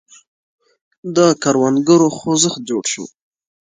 د 1.15 1.17
کروندګرو 1.41 2.07
خوځښت 2.17 2.59
جوړ 2.69 2.83
شو. 2.93 3.05